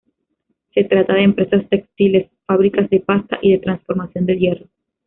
Se 0.73 0.83
trata 0.83 1.13
de 1.13 1.21
empresas 1.21 1.69
textiles, 1.69 2.27
fábricas 2.47 2.89
de 2.89 3.01
pasta 3.01 3.37
y 3.39 3.51
de 3.51 3.59
transformación 3.59 4.25
del 4.25 4.39
hierro. 4.39 4.65